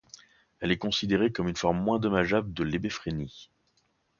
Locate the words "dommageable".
1.99-2.51